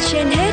trên 0.00 0.26
hết 0.26 0.52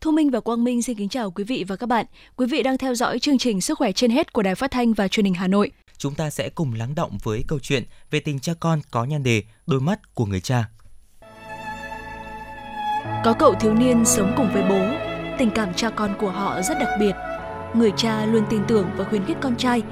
Thu 0.00 0.12
Minh 0.12 0.30
và 0.30 0.40
Quang 0.40 0.64
Minh 0.64 0.82
xin 0.82 0.96
kính 0.96 1.08
chào 1.08 1.30
quý 1.30 1.44
vị 1.44 1.64
và 1.68 1.76
các 1.76 1.86
bạn. 1.86 2.06
Quý 2.36 2.46
vị 2.46 2.62
đang 2.62 2.78
theo 2.78 2.94
dõi 2.94 3.18
chương 3.18 3.38
trình 3.38 3.60
Sức 3.60 3.78
khỏe 3.78 3.92
trên 3.92 4.10
hết 4.10 4.32
của 4.32 4.42
Đài 4.42 4.54
Phát 4.54 4.70
thanh 4.70 4.92
và 4.92 5.08
Truyền 5.08 5.24
hình 5.24 5.34
Hà 5.34 5.46
Nội. 5.48 5.70
Chúng 5.98 6.14
ta 6.14 6.30
sẽ 6.30 6.48
cùng 6.48 6.74
lắng 6.74 6.94
động 6.94 7.18
với 7.22 7.44
câu 7.48 7.58
chuyện 7.58 7.84
về 8.10 8.20
tình 8.20 8.40
cha 8.40 8.52
con 8.60 8.80
có 8.90 9.04
nhan 9.04 9.22
đề 9.22 9.42
Đôi 9.66 9.80
mắt 9.80 10.14
của 10.14 10.26
người 10.26 10.40
cha. 10.40 10.68
Có 13.24 13.34
cậu 13.38 13.54
thiếu 13.54 13.74
niên 13.74 14.04
sống 14.04 14.34
cùng 14.36 14.48
với 14.52 14.62
bố, 14.68 14.80
tình 15.38 15.50
cảm 15.50 15.74
cha 15.74 15.90
con 15.90 16.14
của 16.20 16.30
họ 16.30 16.62
rất 16.62 16.78
đặc 16.80 16.88
biệt. 17.00 17.12
Người 17.74 17.92
cha 17.96 18.24
luôn 18.26 18.44
tin 18.50 18.62
tưởng 18.68 18.90
và 18.96 19.04
khuyến 19.04 19.24
khích 19.24 19.36
con 19.40 19.56
trai. 19.56 19.82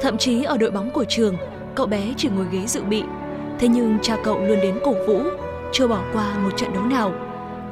Thậm 0.00 0.18
chí 0.18 0.42
ở 0.42 0.58
đội 0.58 0.70
bóng 0.70 0.90
của 0.90 1.04
trường, 1.08 1.36
cậu 1.74 1.86
bé 1.86 2.14
chỉ 2.16 2.28
ngồi 2.28 2.46
ghế 2.52 2.66
dự 2.66 2.84
bị. 2.84 3.02
Thế 3.58 3.68
nhưng 3.68 3.98
cha 4.02 4.16
cậu 4.24 4.44
luôn 4.44 4.60
đến 4.60 4.78
cổ 4.84 4.94
vũ, 5.06 5.22
chưa 5.72 5.88
bỏ 5.88 6.02
qua 6.12 6.38
một 6.38 6.50
trận 6.56 6.72
đấu 6.72 6.82
nào. 6.82 7.12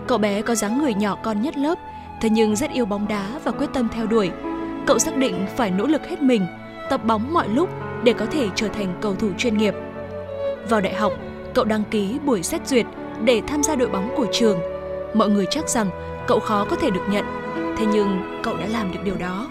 Cậu 0.09 0.19
bé 0.19 0.43
có 0.43 0.55
dáng 0.55 0.79
người 0.79 0.95
nhỏ 0.95 1.19
con 1.23 1.43
nhất 1.43 1.57
lớp, 1.57 1.79
thế 2.21 2.31
nhưng 2.31 2.57
rất 2.57 2.71
yêu 2.73 2.87
bóng 2.87 3.09
đá 3.09 3.41
và 3.45 3.53
quyết 3.53 3.71
tâm 3.75 3.89
theo 3.93 4.07
đuổi. 4.07 4.31
Cậu 4.87 4.99
xác 4.99 5.17
định 5.17 5.47
phải 5.57 5.71
nỗ 5.71 5.87
lực 5.87 6.07
hết 6.07 6.23
mình, 6.23 6.47
tập 6.91 7.05
bóng 7.05 7.33
mọi 7.33 7.49
lúc 7.49 7.69
để 8.07 8.13
có 8.13 8.27
thể 8.27 8.49
trở 8.55 8.69
thành 8.69 8.99
cầu 9.01 9.15
thủ 9.15 9.29
chuyên 9.39 9.59
nghiệp. 9.59 9.75
Vào 10.69 10.81
đại 10.81 10.95
học, 10.95 11.13
cậu 11.55 11.65
đăng 11.65 11.83
ký 11.91 12.19
buổi 12.25 12.43
xét 12.43 12.67
duyệt 12.67 12.87
để 13.25 13.43
tham 13.47 13.63
gia 13.63 13.75
đội 13.75 13.89
bóng 13.89 14.15
của 14.17 14.27
trường. 14.33 14.59
Mọi 15.15 15.29
người 15.29 15.47
chắc 15.51 15.69
rằng 15.69 15.91
cậu 16.27 16.41
khó 16.41 16.67
có 16.71 16.77
thể 16.77 16.91
được 16.91 17.01
nhận, 17.11 17.25
thế 17.77 17.87
nhưng 17.93 18.41
cậu 18.43 18.57
đã 18.57 18.67
làm 18.67 18.93
được 18.93 18.99
điều 19.05 19.15
đó. 19.17 19.49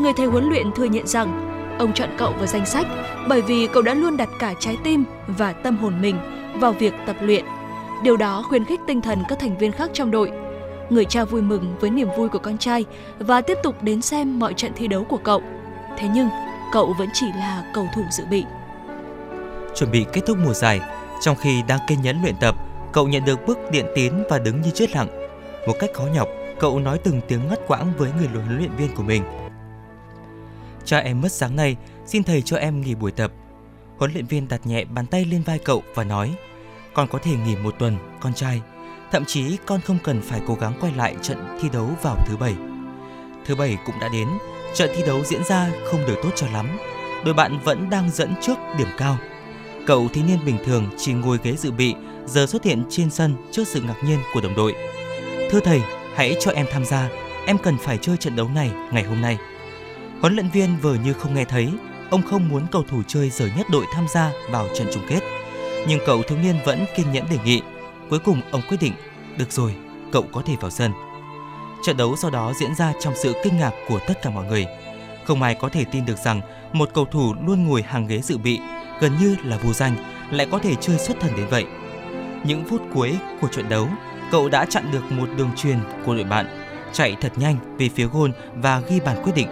Người 0.00 0.12
thầy 0.16 0.26
huấn 0.26 0.48
luyện 0.48 0.72
thừa 0.72 0.84
nhận 0.84 1.06
rằng 1.06 1.46
ông 1.78 1.92
chọn 1.92 2.08
cậu 2.18 2.32
vào 2.32 2.46
danh 2.46 2.66
sách 2.66 2.86
bởi 3.28 3.42
vì 3.42 3.66
cậu 3.66 3.82
đã 3.82 3.94
luôn 3.94 4.16
đặt 4.16 4.28
cả 4.38 4.54
trái 4.60 4.76
tim 4.84 5.04
và 5.26 5.52
tâm 5.52 5.76
hồn 5.76 6.00
mình 6.00 6.16
vào 6.54 6.72
việc 6.72 6.94
tập 7.06 7.16
luyện. 7.20 7.44
Điều 8.02 8.16
đó 8.16 8.44
khuyến 8.48 8.64
khích 8.64 8.80
tinh 8.86 9.00
thần 9.00 9.18
các 9.28 9.38
thành 9.38 9.58
viên 9.58 9.72
khác 9.72 9.90
trong 9.92 10.10
đội. 10.10 10.30
Người 10.90 11.04
cha 11.04 11.24
vui 11.24 11.42
mừng 11.42 11.74
với 11.80 11.90
niềm 11.90 12.08
vui 12.16 12.28
của 12.28 12.38
con 12.38 12.58
trai 12.58 12.84
và 13.18 13.40
tiếp 13.40 13.58
tục 13.62 13.82
đến 13.82 14.02
xem 14.02 14.38
mọi 14.38 14.54
trận 14.54 14.72
thi 14.76 14.88
đấu 14.88 15.04
của 15.04 15.16
cậu. 15.16 15.42
Thế 15.98 16.08
nhưng, 16.14 16.28
cậu 16.72 16.94
vẫn 16.98 17.08
chỉ 17.12 17.26
là 17.32 17.70
cầu 17.74 17.88
thủ 17.94 18.02
dự 18.10 18.26
bị. 18.26 18.44
Chuẩn 19.74 19.90
bị 19.90 20.06
kết 20.12 20.20
thúc 20.26 20.38
mùa 20.44 20.54
giải, 20.54 20.80
trong 21.20 21.36
khi 21.36 21.62
đang 21.68 21.80
kiên 21.88 22.02
nhẫn 22.02 22.22
luyện 22.22 22.36
tập, 22.40 22.54
cậu 22.92 23.08
nhận 23.08 23.24
được 23.24 23.46
bức 23.46 23.58
điện 23.70 23.86
tín 23.94 24.12
và 24.28 24.38
đứng 24.38 24.60
như 24.60 24.70
chết 24.70 24.90
lặng. 24.96 25.08
Một 25.66 25.74
cách 25.80 25.90
khó 25.94 26.04
nhọc, 26.04 26.28
cậu 26.60 26.78
nói 26.78 26.98
từng 27.04 27.20
tiếng 27.28 27.48
ngắt 27.48 27.58
quãng 27.66 27.92
với 27.96 28.10
người 28.18 28.26
huấn 28.26 28.58
luyện 28.58 28.76
viên 28.76 28.94
của 28.94 29.02
mình. 29.02 29.22
Cha 30.84 30.98
em 30.98 31.20
mất 31.20 31.32
sáng 31.32 31.56
nay, 31.56 31.76
xin 32.06 32.22
thầy 32.22 32.42
cho 32.42 32.56
em 32.56 32.80
nghỉ 32.80 32.94
buổi 32.94 33.10
tập. 33.10 33.32
Huấn 33.98 34.12
luyện 34.12 34.26
viên 34.26 34.48
đặt 34.48 34.66
nhẹ 34.66 34.84
bàn 34.84 35.06
tay 35.06 35.24
lên 35.24 35.42
vai 35.42 35.58
cậu 35.58 35.82
và 35.94 36.04
nói, 36.04 36.34
con 36.94 37.08
có 37.08 37.18
thể 37.22 37.36
nghỉ 37.36 37.56
một 37.56 37.74
tuần, 37.78 37.96
con 38.20 38.34
trai. 38.34 38.62
Thậm 39.10 39.24
chí 39.24 39.56
con 39.66 39.80
không 39.80 39.98
cần 40.04 40.22
phải 40.22 40.40
cố 40.46 40.54
gắng 40.54 40.72
quay 40.80 40.92
lại 40.92 41.16
trận 41.22 41.58
thi 41.60 41.68
đấu 41.72 41.88
vào 42.02 42.16
thứ 42.26 42.36
bảy. 42.36 42.54
Thứ 43.46 43.56
bảy 43.56 43.78
cũng 43.86 43.94
đã 44.00 44.08
đến, 44.12 44.28
trận 44.74 44.90
thi 44.96 45.02
đấu 45.06 45.24
diễn 45.24 45.44
ra 45.44 45.70
không 45.84 46.06
được 46.06 46.16
tốt 46.22 46.30
cho 46.36 46.46
lắm. 46.52 46.78
Đội 47.24 47.34
bạn 47.34 47.58
vẫn 47.64 47.90
đang 47.90 48.10
dẫn 48.10 48.34
trước 48.40 48.54
điểm 48.78 48.88
cao. 48.98 49.16
Cậu 49.86 50.08
thiếu 50.08 50.24
niên 50.24 50.38
bình 50.46 50.58
thường 50.64 50.86
chỉ 50.98 51.12
ngồi 51.12 51.38
ghế 51.42 51.52
dự 51.56 51.70
bị, 51.70 51.94
giờ 52.26 52.46
xuất 52.46 52.64
hiện 52.64 52.84
trên 52.90 53.10
sân 53.10 53.34
trước 53.52 53.68
sự 53.68 53.82
ngạc 53.82 54.04
nhiên 54.04 54.18
của 54.34 54.40
đồng 54.40 54.54
đội. 54.54 54.74
Thưa 55.50 55.60
thầy, 55.60 55.80
hãy 56.14 56.36
cho 56.40 56.50
em 56.50 56.66
tham 56.72 56.84
gia, 56.84 57.08
em 57.46 57.58
cần 57.58 57.76
phải 57.78 57.98
chơi 57.98 58.16
trận 58.16 58.36
đấu 58.36 58.48
này 58.54 58.70
ngày 58.92 59.02
hôm 59.02 59.20
nay. 59.20 59.38
Huấn 60.20 60.34
luyện 60.34 60.50
viên 60.50 60.76
vừa 60.82 60.94
như 60.94 61.12
không 61.12 61.34
nghe 61.34 61.44
thấy, 61.44 61.72
ông 62.10 62.22
không 62.22 62.48
muốn 62.48 62.66
cầu 62.72 62.84
thủ 62.88 63.02
chơi 63.06 63.30
giờ 63.30 63.48
nhất 63.56 63.66
đội 63.70 63.84
tham 63.94 64.06
gia 64.08 64.32
vào 64.50 64.68
trận 64.74 64.86
chung 64.92 65.02
kết. 65.08 65.20
Nhưng 65.88 66.00
cậu 66.06 66.22
thiếu 66.22 66.38
niên 66.38 66.56
vẫn 66.64 66.84
kiên 66.96 67.12
nhẫn 67.12 67.24
đề 67.30 67.38
nghị. 67.44 67.62
Cuối 68.10 68.18
cùng 68.18 68.40
ông 68.50 68.62
quyết 68.68 68.76
định, 68.80 68.92
được 69.38 69.52
rồi, 69.52 69.74
cậu 70.12 70.22
có 70.32 70.42
thể 70.46 70.54
vào 70.60 70.70
sân. 70.70 70.92
Trận 71.82 71.96
đấu 71.96 72.16
sau 72.16 72.30
đó 72.30 72.52
diễn 72.56 72.74
ra 72.74 72.92
trong 73.00 73.14
sự 73.16 73.34
kinh 73.44 73.56
ngạc 73.56 73.72
của 73.88 73.98
tất 74.06 74.22
cả 74.22 74.30
mọi 74.30 74.46
người. 74.46 74.66
Không 75.24 75.42
ai 75.42 75.54
có 75.54 75.68
thể 75.68 75.84
tin 75.92 76.04
được 76.04 76.18
rằng 76.18 76.40
một 76.72 76.90
cầu 76.94 77.04
thủ 77.04 77.34
luôn 77.46 77.66
ngồi 77.66 77.82
hàng 77.82 78.06
ghế 78.06 78.20
dự 78.20 78.38
bị, 78.38 78.60
gần 79.00 79.12
như 79.20 79.36
là 79.44 79.58
vô 79.62 79.72
danh, 79.72 79.96
lại 80.30 80.46
có 80.50 80.58
thể 80.58 80.74
chơi 80.80 80.98
xuất 80.98 81.20
thần 81.20 81.36
đến 81.36 81.46
vậy. 81.50 81.64
Những 82.44 82.64
phút 82.64 82.82
cuối 82.94 83.18
của 83.40 83.48
trận 83.48 83.68
đấu, 83.68 83.88
cậu 84.30 84.48
đã 84.48 84.64
chặn 84.64 84.84
được 84.92 85.12
một 85.12 85.28
đường 85.36 85.50
truyền 85.56 85.78
của 86.04 86.14
đội 86.14 86.24
bạn, 86.24 86.46
chạy 86.92 87.16
thật 87.20 87.32
nhanh 87.36 87.76
về 87.78 87.88
phía 87.88 88.06
gôn 88.06 88.32
và 88.54 88.80
ghi 88.80 89.00
bàn 89.00 89.16
quyết 89.24 89.32
định. 89.34 89.48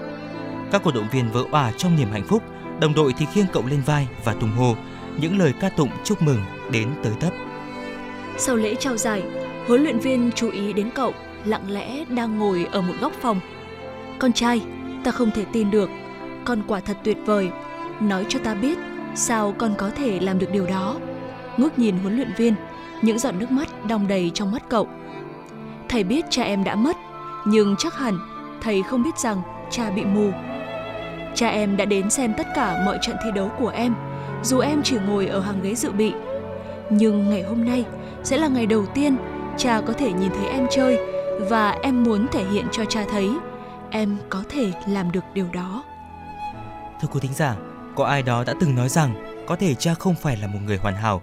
Các 0.72 0.82
cổ 0.84 0.90
động 0.90 1.08
viên 1.12 1.30
vỡ 1.32 1.44
òa 1.50 1.72
trong 1.76 1.96
niềm 1.96 2.10
hạnh 2.12 2.26
phúc, 2.28 2.42
đồng 2.80 2.94
đội 2.94 3.14
thì 3.18 3.26
khiêng 3.34 3.46
cậu 3.52 3.66
lên 3.66 3.82
vai 3.86 4.08
và 4.24 4.34
tung 4.34 4.50
hô 4.50 4.74
những 5.20 5.38
lời 5.38 5.52
ca 5.60 5.68
tụng 5.68 5.90
chúc 6.04 6.22
mừng 6.22 6.40
đến 6.70 6.88
tới 7.02 7.12
tấp. 7.20 7.30
Sau 8.38 8.56
lễ 8.56 8.74
trao 8.74 8.96
giải, 8.96 9.22
huấn 9.66 9.82
luyện 9.82 9.98
viên 9.98 10.30
chú 10.34 10.50
ý 10.50 10.72
đến 10.72 10.90
cậu 10.94 11.14
lặng 11.44 11.70
lẽ 11.70 12.04
đang 12.04 12.38
ngồi 12.38 12.66
ở 12.72 12.80
một 12.80 12.94
góc 13.00 13.12
phòng. 13.12 13.40
Con 14.18 14.32
trai, 14.32 14.62
ta 15.04 15.10
không 15.10 15.30
thể 15.30 15.44
tin 15.52 15.70
được, 15.70 15.90
con 16.44 16.62
quả 16.66 16.80
thật 16.80 16.96
tuyệt 17.04 17.18
vời. 17.26 17.50
Nói 18.00 18.26
cho 18.28 18.38
ta 18.38 18.54
biết, 18.54 18.78
sao 19.14 19.54
con 19.58 19.74
có 19.78 19.90
thể 19.90 20.20
làm 20.20 20.38
được 20.38 20.52
điều 20.52 20.66
đó? 20.66 20.96
Ngước 21.56 21.78
nhìn 21.78 21.98
huấn 21.98 22.16
luyện 22.16 22.32
viên, 22.36 22.54
những 23.02 23.18
giọt 23.18 23.32
nước 23.32 23.50
mắt 23.50 23.86
đong 23.88 24.08
đầy 24.08 24.30
trong 24.34 24.52
mắt 24.52 24.62
cậu. 24.68 24.88
Thầy 25.88 26.04
biết 26.04 26.24
cha 26.30 26.42
em 26.42 26.64
đã 26.64 26.74
mất, 26.74 26.96
nhưng 27.46 27.74
chắc 27.78 27.94
hẳn 27.94 28.18
thầy 28.60 28.82
không 28.82 29.02
biết 29.02 29.18
rằng 29.18 29.42
cha 29.70 29.90
bị 29.90 30.04
mù. 30.04 30.30
Cha 31.34 31.48
em 31.48 31.76
đã 31.76 31.84
đến 31.84 32.10
xem 32.10 32.34
tất 32.36 32.46
cả 32.54 32.82
mọi 32.86 32.98
trận 33.02 33.16
thi 33.24 33.30
đấu 33.34 33.50
của 33.58 33.68
em, 33.68 33.94
dù 34.42 34.58
em 34.58 34.82
chỉ 34.82 34.96
ngồi 35.06 35.26
ở 35.26 35.40
hàng 35.40 35.60
ghế 35.62 35.74
dự 35.74 35.92
bị. 35.92 36.12
Nhưng 36.90 37.30
ngày 37.30 37.42
hôm 37.42 37.64
nay 37.64 37.84
sẽ 38.24 38.36
là 38.36 38.48
ngày 38.48 38.66
đầu 38.66 38.86
tiên 38.86 39.16
cha 39.56 39.80
có 39.86 39.92
thể 39.92 40.12
nhìn 40.12 40.30
thấy 40.30 40.48
em 40.48 40.66
chơi 40.70 40.98
và 41.38 41.70
em 41.82 42.02
muốn 42.02 42.26
thể 42.32 42.50
hiện 42.50 42.66
cho 42.72 42.84
cha 42.84 43.04
thấy 43.10 43.30
em 43.90 44.18
có 44.30 44.44
thể 44.48 44.72
làm 44.88 45.12
được 45.12 45.24
điều 45.34 45.48
đó. 45.52 45.84
Thưa 47.00 47.08
quý 47.08 47.20
thính 47.20 47.34
giả, 47.34 47.56
có 47.96 48.04
ai 48.04 48.22
đó 48.22 48.44
đã 48.44 48.54
từng 48.60 48.74
nói 48.74 48.88
rằng 48.88 49.44
có 49.46 49.56
thể 49.56 49.74
cha 49.74 49.94
không 49.94 50.14
phải 50.14 50.36
là 50.36 50.46
một 50.46 50.58
người 50.64 50.76
hoàn 50.76 50.94
hảo, 50.94 51.22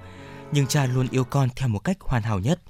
nhưng 0.51 0.67
cha 0.67 0.85
luôn 0.85 1.07
yêu 1.11 1.23
con 1.23 1.49
theo 1.55 1.67
một 1.67 1.79
cách 1.79 1.97
hoàn 2.01 2.23
hảo 2.23 2.39
nhất. 2.39 2.61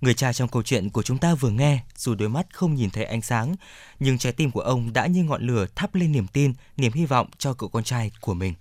Người 0.00 0.14
cha 0.14 0.32
trong 0.32 0.48
câu 0.48 0.62
chuyện 0.62 0.90
của 0.90 1.02
chúng 1.02 1.18
ta 1.18 1.34
vừa 1.34 1.50
nghe, 1.50 1.80
dù 1.96 2.14
đôi 2.14 2.28
mắt 2.28 2.46
không 2.52 2.74
nhìn 2.74 2.90
thấy 2.90 3.04
ánh 3.04 3.22
sáng, 3.22 3.54
nhưng 4.00 4.18
trái 4.18 4.32
tim 4.32 4.50
của 4.50 4.60
ông 4.60 4.92
đã 4.92 5.06
như 5.06 5.24
ngọn 5.24 5.46
lửa 5.46 5.66
thắp 5.74 5.94
lên 5.94 6.12
niềm 6.12 6.26
tin, 6.26 6.52
niềm 6.76 6.92
hy 6.92 7.06
vọng 7.06 7.26
cho 7.38 7.54
cậu 7.54 7.68
con 7.68 7.84
trai 7.84 8.10
của 8.20 8.34
mình. 8.34 8.54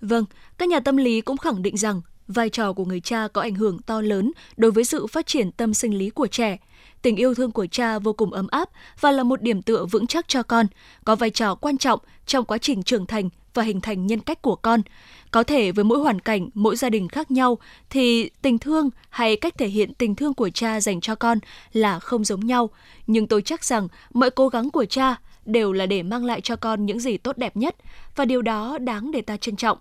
Vâng, 0.00 0.24
các 0.58 0.68
nhà 0.68 0.80
tâm 0.80 0.96
lý 0.96 1.20
cũng 1.20 1.36
khẳng 1.36 1.62
định 1.62 1.76
rằng 1.76 2.00
vai 2.30 2.50
trò 2.50 2.72
của 2.72 2.84
người 2.84 3.00
cha 3.00 3.28
có 3.28 3.40
ảnh 3.40 3.54
hưởng 3.54 3.78
to 3.78 4.00
lớn 4.00 4.32
đối 4.56 4.70
với 4.70 4.84
sự 4.84 5.06
phát 5.06 5.26
triển 5.26 5.52
tâm 5.52 5.74
sinh 5.74 5.98
lý 5.98 6.10
của 6.10 6.26
trẻ. 6.26 6.58
Tình 7.02 7.16
yêu 7.16 7.34
thương 7.34 7.52
của 7.52 7.66
cha 7.66 7.98
vô 7.98 8.12
cùng 8.12 8.32
ấm 8.32 8.46
áp 8.50 8.70
và 9.00 9.10
là 9.10 9.22
một 9.22 9.42
điểm 9.42 9.62
tựa 9.62 9.84
vững 9.84 10.06
chắc 10.06 10.28
cho 10.28 10.42
con, 10.42 10.66
có 11.04 11.16
vai 11.16 11.30
trò 11.30 11.54
quan 11.54 11.78
trọng 11.78 12.00
trong 12.26 12.44
quá 12.44 12.58
trình 12.58 12.82
trưởng 12.82 13.06
thành 13.06 13.28
và 13.54 13.62
hình 13.62 13.80
thành 13.80 14.06
nhân 14.06 14.20
cách 14.20 14.42
của 14.42 14.56
con. 14.56 14.80
Có 15.30 15.42
thể 15.42 15.72
với 15.72 15.84
mỗi 15.84 15.98
hoàn 15.98 16.20
cảnh, 16.20 16.48
mỗi 16.54 16.76
gia 16.76 16.90
đình 16.90 17.08
khác 17.08 17.30
nhau 17.30 17.58
thì 17.90 18.30
tình 18.42 18.58
thương 18.58 18.90
hay 19.08 19.36
cách 19.36 19.58
thể 19.58 19.68
hiện 19.68 19.94
tình 19.94 20.14
thương 20.14 20.34
của 20.34 20.50
cha 20.50 20.80
dành 20.80 21.00
cho 21.00 21.14
con 21.14 21.38
là 21.72 21.98
không 21.98 22.24
giống 22.24 22.46
nhau, 22.46 22.70
nhưng 23.06 23.26
tôi 23.26 23.42
chắc 23.42 23.64
rằng 23.64 23.88
mọi 24.14 24.30
cố 24.30 24.48
gắng 24.48 24.70
của 24.70 24.84
cha 24.84 25.16
đều 25.44 25.72
là 25.72 25.86
để 25.86 26.02
mang 26.02 26.24
lại 26.24 26.40
cho 26.40 26.56
con 26.56 26.86
những 26.86 27.00
gì 27.00 27.16
tốt 27.16 27.38
đẹp 27.38 27.56
nhất 27.56 27.76
và 28.16 28.24
điều 28.24 28.42
đó 28.42 28.78
đáng 28.78 29.10
để 29.10 29.20
ta 29.20 29.36
trân 29.36 29.56
trọng. 29.56 29.78